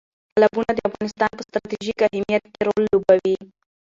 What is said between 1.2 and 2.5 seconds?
په ستراتیژیک اهمیت